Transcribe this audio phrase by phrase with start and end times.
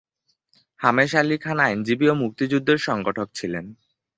[0.79, 3.65] হাশেম আলী খান আইনজীবী ও মুক্তিযুদ্ধের সংগঠক ছিলেন।